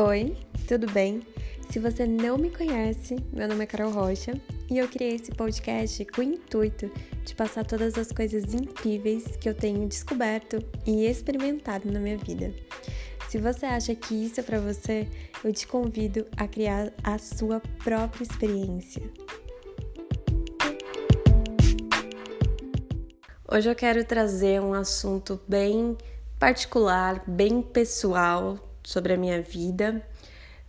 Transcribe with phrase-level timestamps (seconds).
[0.00, 0.36] Oi,
[0.68, 1.26] tudo bem?
[1.70, 4.40] Se você não me conhece, meu nome é Carol Rocha
[4.70, 6.88] e eu criei esse podcast com o intuito
[7.24, 12.54] de passar todas as coisas incríveis que eu tenho descoberto e experimentado na minha vida.
[13.28, 15.08] Se você acha que isso é para você,
[15.42, 19.02] eu te convido a criar a sua própria experiência.
[23.50, 25.98] Hoje eu quero trazer um assunto bem
[26.38, 30.02] particular, bem pessoal sobre a minha vida,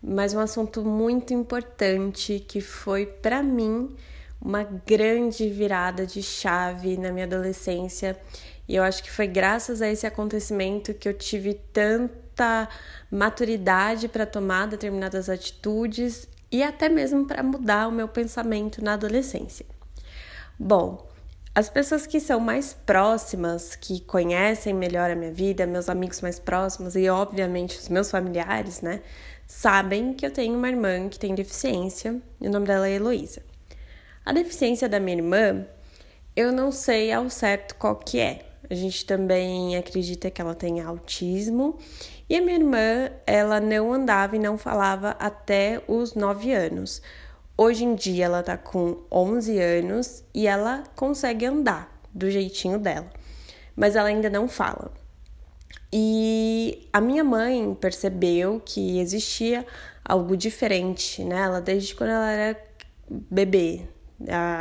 [0.03, 3.95] mas um assunto muito importante que foi para mim
[4.41, 8.19] uma grande virada de chave na minha adolescência.
[8.67, 12.67] E eu acho que foi graças a esse acontecimento que eu tive tanta
[13.09, 19.65] maturidade para tomar determinadas atitudes e até mesmo para mudar o meu pensamento na adolescência.
[20.59, 21.08] Bom,
[21.59, 26.39] as pessoas que são mais próximas, que conhecem melhor a minha vida, meus amigos mais
[26.39, 29.01] próximos e, obviamente, os meus familiares, né,
[29.45, 33.41] sabem que eu tenho uma irmã que tem deficiência e o nome dela é Heloísa.
[34.25, 35.65] A deficiência da minha irmã,
[36.33, 38.39] eu não sei ao certo qual que é.
[38.69, 41.77] A gente também acredita que ela tem autismo
[42.29, 47.01] e a minha irmã, ela não andava e não falava até os 9 anos.
[47.61, 53.09] Hoje em dia ela tá com 11 anos e ela consegue andar do jeitinho dela,
[53.75, 54.93] mas ela ainda não fala.
[55.91, 59.67] E a minha mãe percebeu que existia
[60.05, 62.63] algo diferente nela desde quando ela era
[63.09, 63.81] bebê.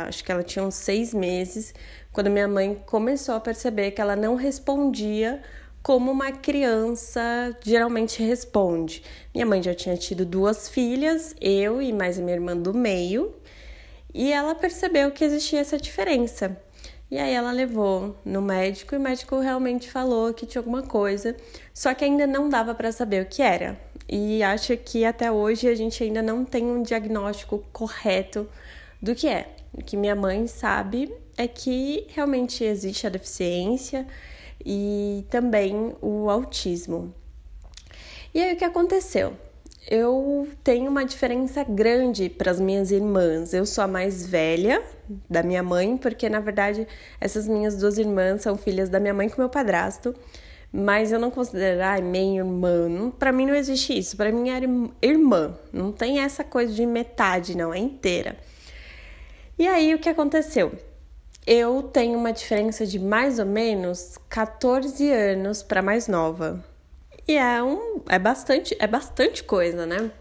[0.05, 1.73] Acho que ela tinha uns seis meses,
[2.11, 5.41] quando minha mãe começou a perceber que ela não respondia
[5.89, 9.01] como uma criança geralmente responde.
[9.33, 13.33] Minha mãe já tinha tido duas filhas, eu e mais minha irmã do meio,
[14.13, 16.55] e ela percebeu que existia essa diferença.
[17.09, 21.35] E aí ela levou no médico e o médico realmente falou que tinha alguma coisa,
[21.73, 23.75] só que ainda não dava para saber o que era.
[24.07, 28.47] E acho que até hoje a gente ainda não tem um diagnóstico correto
[29.01, 29.55] do que é.
[29.73, 34.05] O que minha mãe sabe é que realmente existe a deficiência
[34.65, 37.13] e também o autismo.
[38.33, 39.33] E aí o que aconteceu?
[39.89, 43.53] Eu tenho uma diferença grande para as minhas irmãs.
[43.53, 44.83] Eu sou a mais velha
[45.27, 46.87] da minha mãe, porque na verdade
[47.19, 50.13] essas minhas duas irmãs são filhas da minha mãe com meu padrasto.
[50.71, 53.09] Mas eu não considero, ai, minha irmã.
[53.17, 54.15] Para mim não existe isso.
[54.15, 54.65] Para mim era
[55.01, 55.57] irmã.
[55.73, 58.37] Não tem essa coisa de metade, não, é inteira.
[59.57, 60.71] E aí o que aconteceu?
[61.49, 66.63] Eu tenho uma diferença de mais ou menos 14 anos para mais nova.
[67.27, 70.11] E é um é bastante é bastante coisa, né?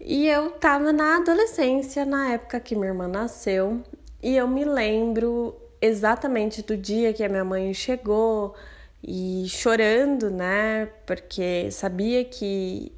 [0.00, 3.80] E eu tava na adolescência na época que minha irmã nasceu,
[4.20, 8.56] e eu me lembro exatamente do dia que a minha mãe chegou
[9.00, 10.88] e chorando, né?
[11.06, 12.92] Porque sabia que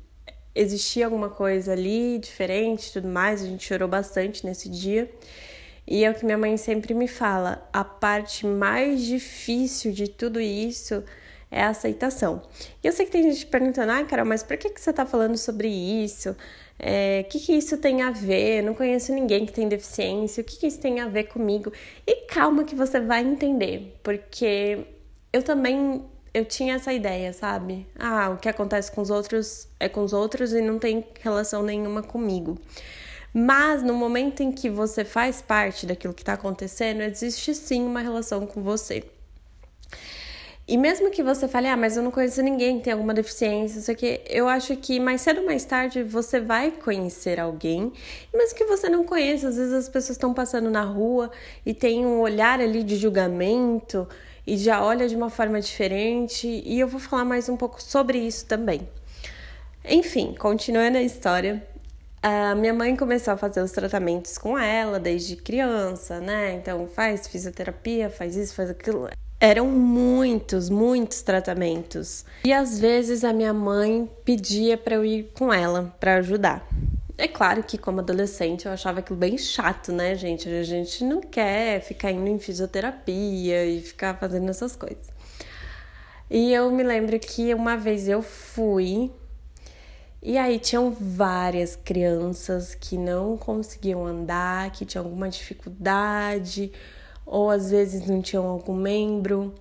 [0.54, 3.42] existia alguma coisa ali diferente tudo mais.
[3.42, 5.10] A gente chorou bastante nesse dia.
[5.87, 10.41] E é o que minha mãe sempre me fala: a parte mais difícil de tudo
[10.41, 11.03] isso
[11.50, 12.43] é a aceitação.
[12.82, 15.04] E eu sei que tem gente perguntando, ah, Carol, mas por que, que você está
[15.04, 16.31] falando sobre isso?
[16.31, 16.37] O
[16.78, 18.62] é, que, que isso tem a ver?
[18.62, 21.70] Não conheço ninguém que tem deficiência, o que, que isso tem a ver comigo?
[22.06, 24.87] E calma que você vai entender, porque
[25.31, 26.03] eu também
[26.34, 27.87] eu tinha essa ideia, sabe?
[27.99, 31.62] Ah, o que acontece com os outros é com os outros e não tem relação
[31.62, 32.59] nenhuma comigo.
[33.32, 38.00] Mas no momento em que você faz parte daquilo que está acontecendo, existe sim uma
[38.00, 39.04] relação com você.
[40.66, 43.81] E mesmo que você fale, ah, mas eu não conheço ninguém que tem alguma deficiência,
[43.81, 47.93] isso aqui, eu acho que mais cedo ou mais tarde você vai conhecer alguém,
[48.32, 51.32] mesmo que você não conheça, às vezes as pessoas estão passando na rua
[51.66, 54.09] e tem um olhar ali de julgamento
[54.47, 58.19] e já olha de uma forma diferente, e eu vou falar mais um pouco sobre
[58.19, 58.88] isso também.
[59.84, 61.66] Enfim, continuando a história,
[62.22, 66.55] a minha mãe começou a fazer os tratamentos com ela desde criança, né?
[66.55, 69.09] Então faz fisioterapia, faz isso, faz aquilo.
[69.41, 72.25] Eram muitos, muitos tratamentos.
[72.44, 76.64] E às vezes a minha mãe pedia para eu ir com ela para ajudar.
[77.19, 80.49] É claro que, como adolescente, eu achava aquilo bem chato, né, gente?
[80.49, 85.08] A gente não quer ficar indo em fisioterapia e ficar fazendo essas coisas.
[86.31, 89.12] E eu me lembro que uma vez eu fui
[90.22, 96.70] e aí tinham várias crianças que não conseguiam andar, que tinham alguma dificuldade,
[97.26, 99.52] ou às vezes não tinham algum membro.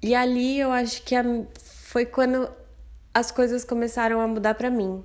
[0.00, 1.14] E ali eu acho que
[1.60, 2.48] foi quando
[3.12, 5.04] as coisas começaram a mudar para mim.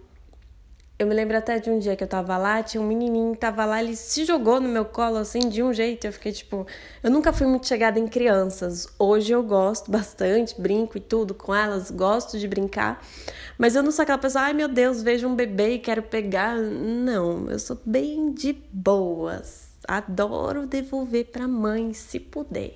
[1.00, 3.40] Eu me lembro até de um dia que eu tava lá, tinha um menininho que
[3.40, 6.06] tava lá, ele se jogou no meu colo assim de um jeito.
[6.06, 6.68] Eu fiquei tipo,
[7.02, 8.88] eu nunca fui muito chegada em crianças.
[9.00, 13.04] Hoje eu gosto bastante, brinco e tudo com elas, gosto de brincar.
[13.58, 16.56] Mas eu não sou aquela pessoa, ai meu Deus, vejo um bebê e quero pegar.
[16.58, 19.70] Não, eu sou bem de boas.
[19.88, 22.76] Adoro devolver pra mãe se puder.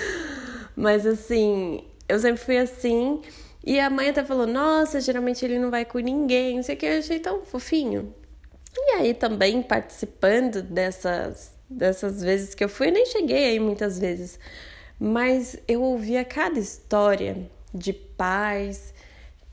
[0.76, 3.20] Mas assim, eu sempre fui assim.
[3.64, 6.78] E a mãe até falou: Nossa, geralmente ele não vai com ninguém, não sei o
[6.78, 8.14] que, eu achei tão fofinho.
[8.74, 13.98] E aí também participando dessas, dessas vezes que eu fui, eu nem cheguei aí muitas
[13.98, 14.38] vezes,
[14.98, 18.94] mas eu ouvia cada história de pais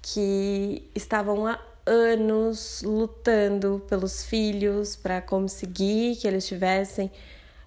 [0.01, 7.11] que estavam há anos lutando pelos filhos para conseguir que eles tivessem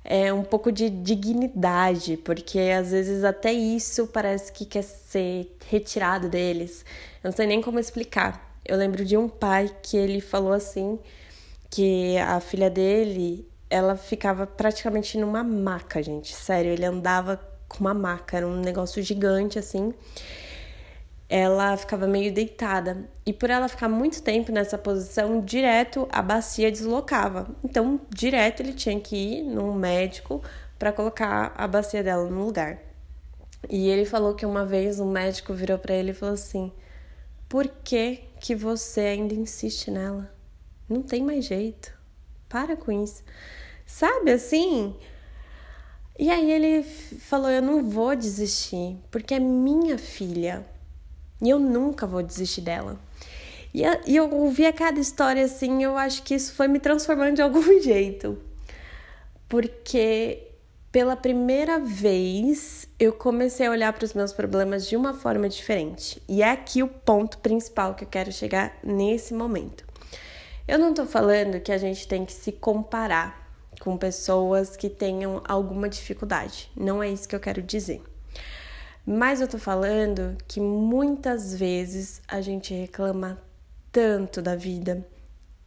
[0.04, 6.28] é, um pouco de dignidade, porque às vezes até isso parece que quer ser retirado
[6.28, 6.84] deles.
[7.22, 8.56] Eu não sei nem como explicar.
[8.64, 10.98] Eu lembro de um pai que ele falou assim
[11.70, 16.34] que a filha dele, ela ficava praticamente numa maca, gente.
[16.34, 19.94] Sério, ele andava com uma maca, era um negócio gigante assim
[21.28, 23.08] ela ficava meio deitada.
[23.24, 27.48] E por ela ficar muito tempo nessa posição, direto a bacia deslocava.
[27.64, 30.42] Então, direto ele tinha que ir num médico
[30.78, 32.78] para colocar a bacia dela no lugar.
[33.70, 36.72] E ele falou que uma vez um médico virou para ele e falou assim:
[37.48, 40.34] "Por que que você ainda insiste nela?
[40.88, 41.96] Não tem mais jeito.
[42.48, 43.22] Para com isso."
[43.86, 44.96] Sabe assim?
[46.18, 50.66] E aí ele falou: "Eu não vou desistir, porque é minha filha.
[51.42, 52.96] E eu nunca vou desistir dela.
[53.74, 53.82] E,
[54.14, 58.38] eu ouvia cada história assim, eu acho que isso foi me transformando de algum jeito.
[59.48, 60.46] Porque
[60.92, 66.22] pela primeira vez eu comecei a olhar para os meus problemas de uma forma diferente.
[66.28, 69.84] E é aqui o ponto principal que eu quero chegar nesse momento.
[70.68, 73.50] Eu não estou falando que a gente tem que se comparar
[73.80, 76.70] com pessoas que tenham alguma dificuldade.
[76.76, 78.00] Não é isso que eu quero dizer.
[79.04, 83.42] Mas eu tô falando que muitas vezes a gente reclama
[83.90, 85.04] tanto da vida,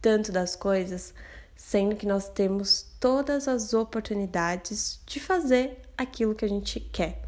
[0.00, 1.12] tanto das coisas,
[1.54, 7.20] sendo que nós temos todas as oportunidades de fazer aquilo que a gente quer.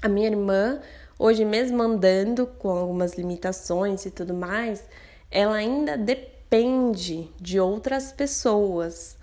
[0.00, 0.80] A minha irmã,
[1.18, 4.82] hoje mesmo andando com algumas limitações e tudo mais,
[5.30, 9.18] ela ainda depende de outras pessoas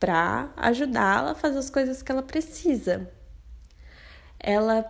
[0.00, 3.10] para ajudá-la a fazer as coisas que ela precisa.
[4.40, 4.82] Ela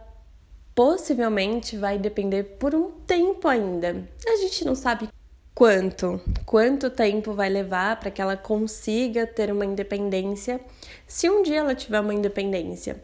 [0.75, 4.09] possivelmente vai depender por um tempo ainda.
[4.27, 5.09] A gente não sabe
[5.55, 10.61] quanto, quanto tempo vai levar para que ela consiga ter uma independência,
[11.07, 13.03] se um dia ela tiver uma independência.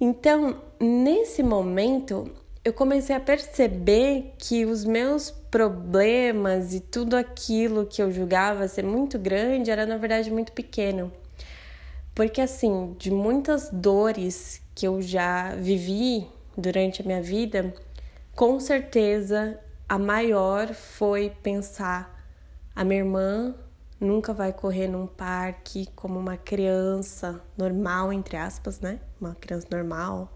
[0.00, 2.30] Então, nesse momento,
[2.64, 8.84] eu comecei a perceber que os meus problemas e tudo aquilo que eu julgava ser
[8.84, 11.12] muito grande era na verdade muito pequeno.
[12.14, 17.74] Porque assim, de muitas dores que eu já vivi durante a minha vida,
[18.34, 19.58] com certeza
[19.88, 22.24] a maior foi pensar:
[22.74, 23.54] a minha irmã
[24.00, 29.00] nunca vai correr num parque como uma criança normal, entre aspas, né?
[29.20, 30.32] Uma criança normal.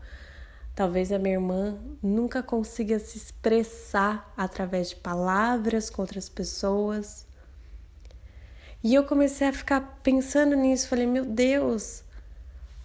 [0.75, 7.27] Talvez a minha irmã nunca consiga se expressar através de palavras com outras pessoas.
[8.83, 12.05] E eu comecei a ficar pensando nisso, falei: "Meu Deus,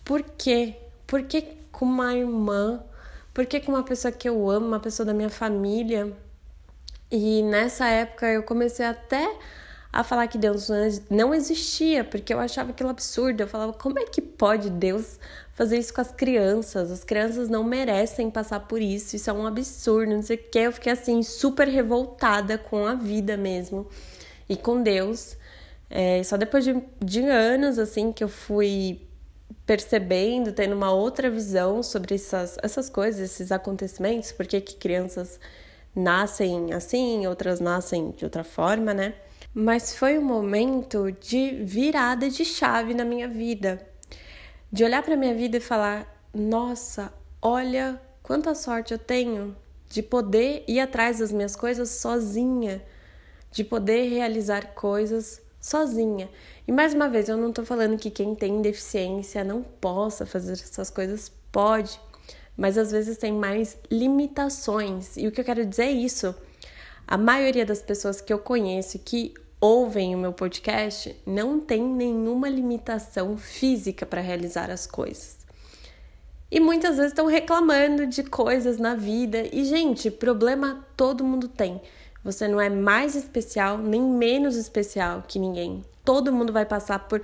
[0.03, 0.75] por quê?
[1.05, 1.41] Por que
[1.71, 2.83] com uma irmã
[3.33, 6.13] porque com uma pessoa que eu amo, uma pessoa da minha família.
[7.11, 9.27] E nessa época eu comecei até
[9.91, 10.69] a falar que Deus
[11.09, 13.41] não existia, porque eu achava aquilo absurdo.
[13.41, 15.19] Eu falava, como é que pode Deus
[15.53, 16.91] fazer isso com as crianças?
[16.91, 20.59] As crianças não merecem passar por isso, isso é um absurdo, não sei o que.
[20.59, 23.87] Eu fiquei assim, super revoltada com a vida mesmo
[24.49, 25.37] e com Deus.
[25.89, 28.99] É, só depois de, de anos, assim, que eu fui
[29.65, 35.39] percebendo, tendo uma outra visão sobre essas, essas coisas, esses acontecimentos, por que crianças
[35.95, 39.13] nascem assim, outras nascem de outra forma, né?
[39.53, 43.85] Mas foi um momento de virada de chave na minha vida.
[44.71, 49.55] De olhar para minha vida e falar: "Nossa, olha quanta sorte eu tenho
[49.89, 52.83] de poder ir atrás das minhas coisas sozinha,
[53.51, 56.29] de poder realizar coisas sozinha.
[56.67, 60.51] E mais uma vez, eu não tô falando que quem tem deficiência não possa fazer
[60.51, 61.99] essas coisas, pode,
[62.57, 65.15] mas às vezes tem mais limitações.
[65.15, 66.35] E o que eu quero dizer é isso.
[67.07, 72.49] A maioria das pessoas que eu conheço que ouvem o meu podcast não tem nenhuma
[72.49, 75.37] limitação física para realizar as coisas.
[76.51, 79.43] E muitas vezes estão reclamando de coisas na vida.
[79.51, 81.81] E, gente, problema todo mundo tem.
[82.23, 85.83] Você não é mais especial nem menos especial que ninguém.
[86.05, 87.21] Todo mundo vai passar por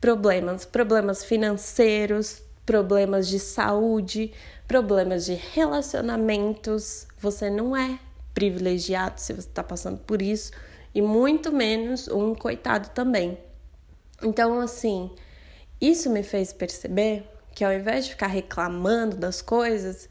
[0.00, 4.32] problemas, problemas financeiros, problemas de saúde,
[4.66, 7.06] problemas de relacionamentos.
[7.18, 7.98] Você não é
[8.34, 10.52] privilegiado se você está passando por isso,
[10.94, 13.38] e muito menos um coitado também.
[14.22, 15.10] Então, assim,
[15.80, 20.08] isso me fez perceber que ao invés de ficar reclamando das coisas,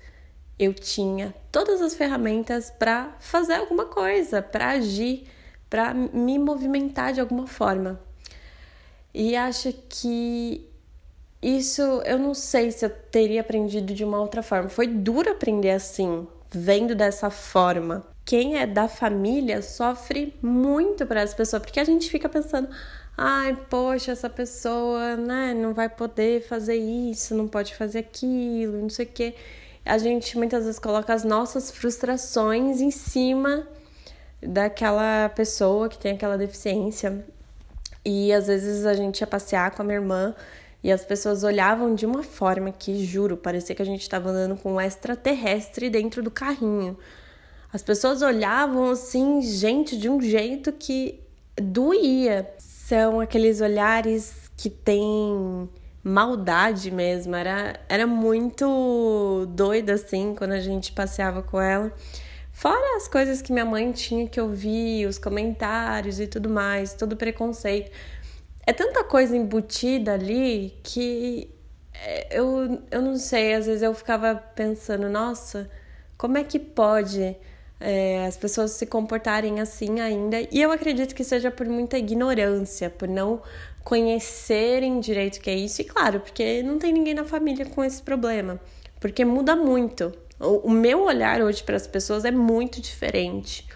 [0.60, 5.26] eu tinha todas as ferramentas para fazer alguma coisa, para agir,
[5.70, 8.00] para me movimentar de alguma forma.
[9.14, 10.68] E acho que
[11.42, 14.68] isso eu não sei se eu teria aprendido de uma outra forma.
[14.68, 18.06] Foi duro aprender assim, vendo dessa forma.
[18.26, 22.68] Quem é da família sofre muito para essa pessoa, porque a gente fica pensando:
[23.18, 28.90] ai, poxa, essa pessoa, né, não vai poder fazer isso, não pode fazer aquilo, não
[28.90, 29.36] sei o quê
[29.90, 33.68] a gente muitas vezes coloca as nossas frustrações em cima
[34.42, 37.26] daquela pessoa que tem aquela deficiência.
[38.06, 40.36] E às vezes a gente ia passear com a minha irmã
[40.84, 44.56] e as pessoas olhavam de uma forma que, juro, parecia que a gente estava andando
[44.56, 46.96] com um extraterrestre dentro do carrinho.
[47.74, 51.20] As pessoas olhavam assim, gente, de um jeito que
[51.56, 52.48] doía.
[52.60, 55.68] São aqueles olhares que tem
[56.04, 57.36] maldade mesmo.
[57.36, 61.92] Era, era muito doida assim quando a gente passeava com ela.
[62.52, 67.16] Fora as coisas que minha mãe tinha que ouvir, os comentários e tudo mais, todo
[67.16, 67.92] preconceito.
[68.66, 71.50] É tanta coisa embutida ali que
[71.94, 75.70] é, eu, eu não sei, às vezes eu ficava pensando, nossa,
[76.18, 77.36] como é que pode
[77.80, 80.38] é, as pessoas se comportarem assim ainda?
[80.52, 83.42] E eu acredito que seja por muita ignorância, por não
[83.90, 87.84] conhecerem direito o que é isso, e claro, porque não tem ninguém na família com
[87.84, 88.60] esse problema,
[89.00, 90.14] porque muda muito.
[90.40, 93.68] O, meu olhar hoje para as pessoas é muito diferente.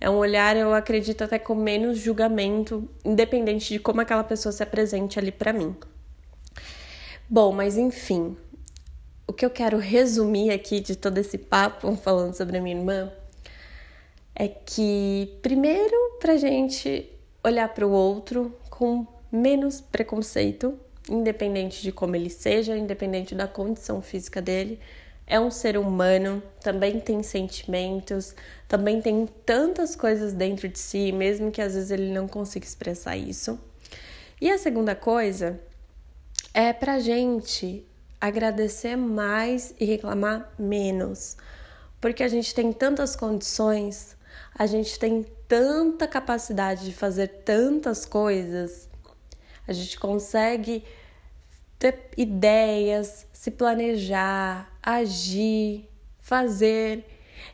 [0.00, 4.64] É um olhar, eu acredito, até com menos julgamento, independente de como aquela pessoa se
[4.64, 5.76] apresente ali para mim.
[7.30, 8.36] Bom, mas enfim,
[9.28, 13.12] o que eu quero resumir aqui de todo esse papo falando sobre a minha irmã
[14.34, 17.08] é que, primeiro, pra gente
[17.44, 24.02] olhar para o outro com menos preconceito, independente de como ele seja, independente da condição
[24.02, 24.78] física dele.
[25.26, 28.34] É um ser humano, também tem sentimentos,
[28.68, 33.16] também tem tantas coisas dentro de si, mesmo que às vezes ele não consiga expressar
[33.16, 33.58] isso.
[34.40, 35.58] E a segunda coisa
[36.52, 37.86] é pra gente
[38.20, 41.36] agradecer mais e reclamar menos,
[42.00, 44.16] porque a gente tem tantas condições,
[44.54, 48.88] a gente tem tanta capacidade de fazer tantas coisas
[49.66, 50.84] a gente consegue
[51.78, 55.88] ter ideias, se planejar, agir,
[56.20, 57.04] fazer.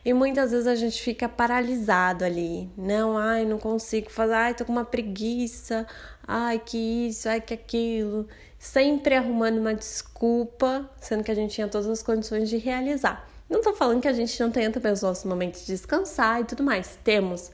[0.05, 2.69] E muitas vezes a gente fica paralisado ali.
[2.77, 5.87] Não, ai, não consigo fazer, ai, tô com uma preguiça,
[6.27, 8.27] ai, que isso, ai, que aquilo.
[8.57, 13.27] Sempre arrumando uma desculpa, sendo que a gente tinha todas as condições de realizar.
[13.49, 16.43] Não tô falando que a gente não tenha também os nossos momentos de descansar e
[16.43, 17.51] tudo mais, temos.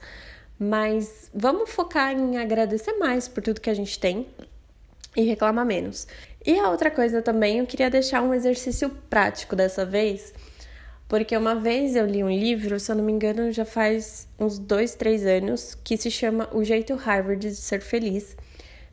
[0.58, 4.26] Mas vamos focar em agradecer mais por tudo que a gente tem
[5.14, 6.06] e reclamar menos.
[6.44, 10.32] E a outra coisa também, eu queria deixar um exercício prático dessa vez,
[11.08, 14.58] porque uma vez eu li um livro, se eu não me engano, já faz uns
[14.58, 18.36] dois, três anos, que se chama O Jeito Harvard de Ser Feliz.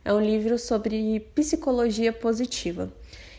[0.04, 2.92] É um livro sobre psicologia positiva.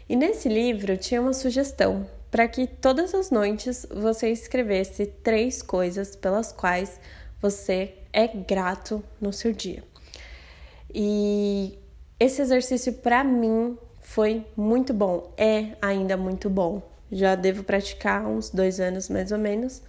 [0.09, 6.15] E nesse livro tinha uma sugestão para que todas as noites você escrevesse três coisas
[6.15, 6.99] pelas quais
[7.49, 9.83] você é grato no seu dia.
[10.93, 11.77] E
[12.19, 16.81] esse exercício para mim foi muito bom, é ainda muito bom.
[17.11, 19.83] Já devo praticar uns dois anos mais ou menos.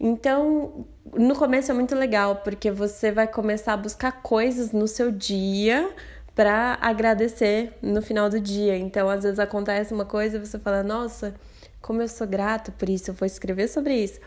[0.00, 5.12] Então, no começo é muito legal, porque você vai começar a buscar coisas no seu
[5.12, 5.94] dia
[6.34, 8.76] para agradecer no final do dia.
[8.76, 11.34] Então, às vezes acontece uma coisa e você fala: Nossa,
[11.82, 14.18] como eu sou grato por isso, eu vou escrever sobre isso.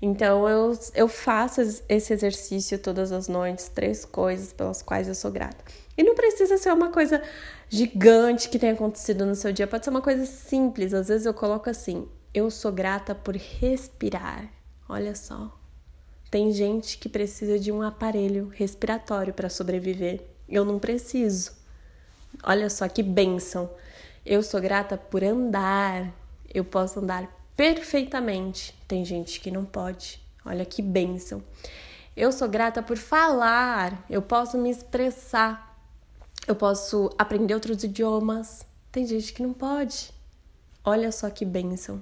[0.00, 5.30] Então eu, eu faço esse exercício todas as noites, três coisas pelas quais eu sou
[5.30, 5.64] grata.
[5.96, 7.20] E não precisa ser uma coisa
[7.68, 10.94] gigante que tenha acontecido no seu dia, pode ser uma coisa simples.
[10.94, 14.48] Às vezes eu coloco assim: eu sou grata por respirar.
[14.88, 15.52] Olha só.
[16.30, 20.22] Tem gente que precisa de um aparelho respiratório para sobreviver.
[20.48, 21.52] Eu não preciso.
[22.42, 23.70] Olha só que bênção.
[24.24, 26.12] Eu sou grata por andar.
[26.52, 28.72] Eu posso andar perfeitamente.
[28.86, 30.22] Tem gente que não pode.
[30.46, 31.42] Olha que bênção.
[32.16, 35.76] Eu sou grata por falar, eu posso me expressar,
[36.46, 38.64] eu posso aprender outros idiomas.
[38.92, 40.10] Tem gente que não pode.
[40.84, 42.00] Olha só que bênção.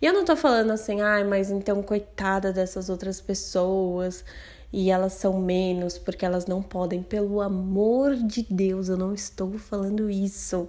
[0.00, 4.24] E eu não tô falando assim, ai, mas então coitada dessas outras pessoas
[4.72, 7.04] e elas são menos porque elas não podem.
[7.04, 10.68] Pelo amor de Deus, eu não estou falando isso.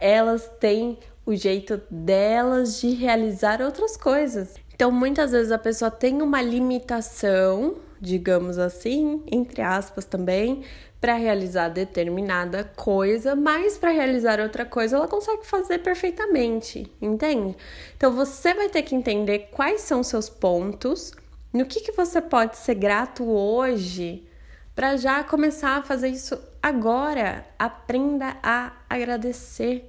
[0.00, 4.54] Elas têm o jeito delas de realizar outras coisas.
[4.74, 10.62] Então, muitas vezes a pessoa tem uma limitação, digamos assim, entre aspas também,
[11.00, 17.56] para realizar determinada coisa, mas para realizar outra coisa ela consegue fazer perfeitamente, entende?
[17.96, 21.12] Então você vai ter que entender quais são seus pontos,
[21.52, 24.26] no que, que você pode ser grato hoje,
[24.74, 27.46] para já começar a fazer isso agora.
[27.58, 29.88] Aprenda a agradecer,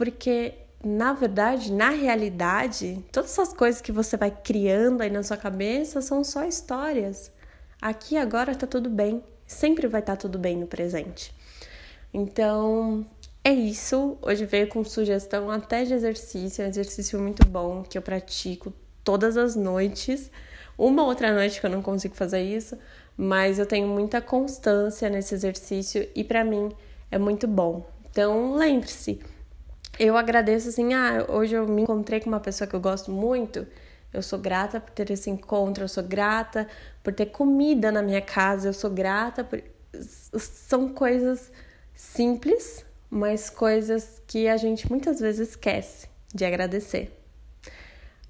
[0.00, 5.36] porque na verdade, na realidade, todas essas coisas que você vai criando aí na sua
[5.36, 7.30] cabeça são só histórias.
[7.82, 11.34] Aqui agora tá tudo bem, sempre vai estar tá tudo bem no presente.
[12.14, 13.06] Então,
[13.44, 14.16] é isso.
[14.22, 18.72] Hoje veio com sugestão até de exercício, é um exercício muito bom que eu pratico
[19.04, 20.30] todas as noites.
[20.78, 22.78] Uma outra noite que eu não consigo fazer isso,
[23.18, 26.72] mas eu tenho muita constância nesse exercício e para mim
[27.10, 27.86] é muito bom.
[28.10, 29.20] Então, lembre-se,
[30.00, 33.66] eu agradeço assim, ah, hoje eu me encontrei com uma pessoa que eu gosto muito.
[34.12, 36.66] Eu sou grata por ter esse encontro, eu sou grata
[37.02, 39.62] por ter comida na minha casa, eu sou grata por
[40.38, 41.52] são coisas
[41.94, 47.12] simples, mas coisas que a gente muitas vezes esquece de agradecer.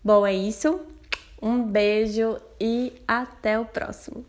[0.02, 0.80] Bom, é isso.
[1.40, 4.24] Um beijo e até o próximo.